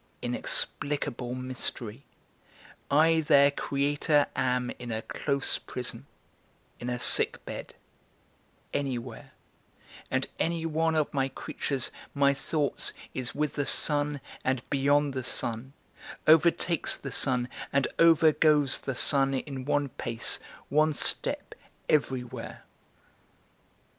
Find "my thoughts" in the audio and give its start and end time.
12.15-12.93